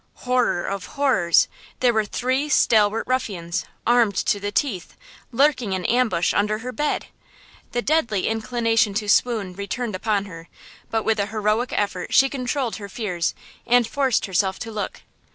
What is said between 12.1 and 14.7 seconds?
she controlled her fears and forced herself